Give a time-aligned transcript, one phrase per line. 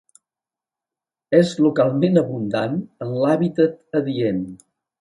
[1.41, 4.45] És localment abundant en l'hàbitat adient.